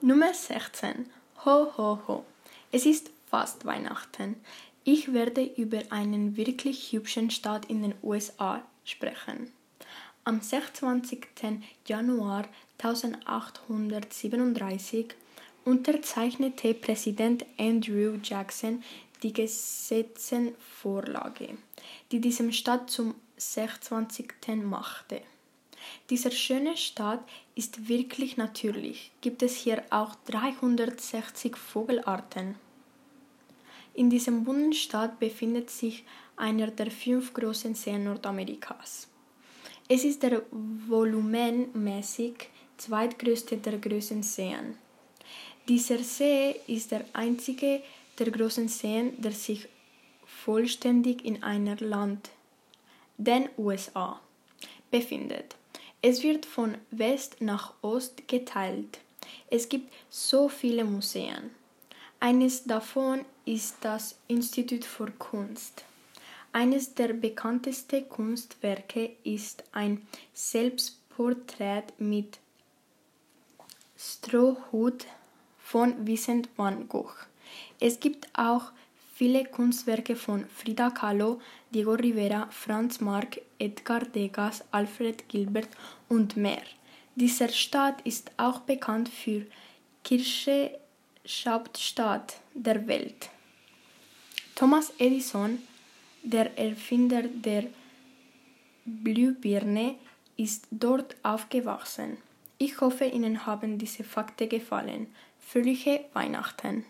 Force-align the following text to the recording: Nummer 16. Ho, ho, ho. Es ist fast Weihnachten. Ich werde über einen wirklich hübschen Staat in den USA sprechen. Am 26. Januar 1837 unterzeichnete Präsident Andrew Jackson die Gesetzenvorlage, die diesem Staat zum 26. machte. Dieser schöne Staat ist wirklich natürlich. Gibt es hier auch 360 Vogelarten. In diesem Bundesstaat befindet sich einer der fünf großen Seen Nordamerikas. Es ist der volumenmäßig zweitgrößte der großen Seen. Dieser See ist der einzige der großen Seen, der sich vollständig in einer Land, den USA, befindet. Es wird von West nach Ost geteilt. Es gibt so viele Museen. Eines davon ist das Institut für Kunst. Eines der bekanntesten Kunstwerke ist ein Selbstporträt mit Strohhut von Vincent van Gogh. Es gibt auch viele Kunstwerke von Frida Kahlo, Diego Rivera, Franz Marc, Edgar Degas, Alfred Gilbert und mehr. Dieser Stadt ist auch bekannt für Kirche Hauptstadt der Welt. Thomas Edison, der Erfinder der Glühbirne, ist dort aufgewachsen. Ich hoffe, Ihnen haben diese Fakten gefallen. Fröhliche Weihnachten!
Nummer 0.00 0.32
16. 0.32 1.10
Ho, 1.44 1.72
ho, 1.76 1.98
ho. 2.06 2.24
Es 2.70 2.86
ist 2.86 3.10
fast 3.28 3.64
Weihnachten. 3.64 4.36
Ich 4.84 5.12
werde 5.12 5.42
über 5.42 5.82
einen 5.90 6.36
wirklich 6.36 6.92
hübschen 6.92 7.32
Staat 7.32 7.68
in 7.68 7.82
den 7.82 7.94
USA 8.00 8.62
sprechen. 8.84 9.50
Am 10.22 10.40
26. 10.40 11.26
Januar 11.84 12.46
1837 12.80 15.16
unterzeichnete 15.64 16.74
Präsident 16.74 17.44
Andrew 17.58 18.18
Jackson 18.22 18.84
die 19.24 19.32
Gesetzenvorlage, 19.32 21.58
die 22.12 22.20
diesem 22.20 22.52
Staat 22.52 22.88
zum 22.88 23.16
26. 23.36 24.28
machte. 24.62 25.22
Dieser 26.10 26.30
schöne 26.30 26.76
Staat 26.76 27.20
ist 27.54 27.88
wirklich 27.88 28.36
natürlich. 28.36 29.10
Gibt 29.20 29.42
es 29.42 29.56
hier 29.56 29.82
auch 29.90 30.14
360 30.26 31.56
Vogelarten. 31.56 32.54
In 33.94 34.10
diesem 34.10 34.44
Bundesstaat 34.44 35.18
befindet 35.18 35.70
sich 35.70 36.04
einer 36.36 36.68
der 36.68 36.90
fünf 36.90 37.34
großen 37.34 37.74
Seen 37.74 38.04
Nordamerikas. 38.04 39.08
Es 39.88 40.04
ist 40.04 40.22
der 40.22 40.42
volumenmäßig 40.50 42.48
zweitgrößte 42.76 43.56
der 43.56 43.78
großen 43.78 44.22
Seen. 44.22 44.76
Dieser 45.68 45.98
See 45.98 46.56
ist 46.66 46.92
der 46.92 47.04
einzige 47.12 47.82
der 48.18 48.30
großen 48.30 48.68
Seen, 48.68 49.20
der 49.20 49.32
sich 49.32 49.68
vollständig 50.24 51.24
in 51.24 51.42
einer 51.42 51.76
Land, 51.76 52.30
den 53.16 53.48
USA, 53.58 54.20
befindet. 54.90 55.57
Es 56.00 56.22
wird 56.22 56.46
von 56.46 56.78
West 56.92 57.40
nach 57.40 57.74
Ost 57.82 58.28
geteilt. 58.28 59.00
Es 59.50 59.68
gibt 59.68 59.92
so 60.08 60.48
viele 60.48 60.84
Museen. 60.84 61.50
Eines 62.20 62.64
davon 62.64 63.24
ist 63.44 63.76
das 63.80 64.16
Institut 64.28 64.84
für 64.84 65.10
Kunst. 65.10 65.84
Eines 66.52 66.94
der 66.94 67.14
bekanntesten 67.14 68.08
Kunstwerke 68.08 69.10
ist 69.24 69.64
ein 69.72 70.06
Selbstporträt 70.32 71.84
mit 71.98 72.38
Strohhut 73.98 75.04
von 75.58 76.06
Vincent 76.06 76.48
van 76.56 76.88
Gogh. 76.88 77.26
Es 77.80 77.98
gibt 77.98 78.28
auch 78.34 78.70
viele 79.18 79.44
Kunstwerke 79.44 80.14
von 80.14 80.46
Frida 80.46 80.90
Kahlo, 80.90 81.40
Diego 81.74 81.94
Rivera, 81.94 82.46
Franz 82.52 83.00
Marc, 83.00 83.40
Edgar 83.58 84.04
Degas, 84.04 84.64
Alfred 84.70 85.28
Gilbert 85.28 85.68
und 86.08 86.36
mehr. 86.36 86.62
Dieser 87.16 87.48
Stadt 87.48 88.00
ist 88.02 88.30
auch 88.36 88.60
bekannt 88.60 89.08
für 89.08 89.44
Kirche 90.04 90.78
Hauptstadt 91.44 92.36
der 92.54 92.86
Welt. 92.86 93.28
Thomas 94.54 94.92
Edison, 94.98 95.58
der 96.22 96.56
Erfinder 96.56 97.22
der 97.22 97.64
Glühbirne, 99.02 99.96
ist 100.36 100.68
dort 100.70 101.16
aufgewachsen. 101.24 102.18
Ich 102.58 102.80
hoffe, 102.80 103.06
Ihnen 103.06 103.46
haben 103.46 103.78
diese 103.78 104.04
Fakten 104.04 104.48
gefallen. 104.48 105.08
Fröhliche 105.40 106.04
Weihnachten! 106.12 106.84